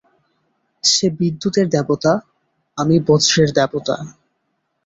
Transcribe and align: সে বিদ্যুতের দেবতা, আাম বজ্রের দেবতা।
সে 0.83 1.07
বিদ্যুতের 1.19 1.67
দেবতা, 1.69 2.13
আাম 2.77 2.89
বজ্রের 3.07 3.49
দেবতা। 3.51 3.95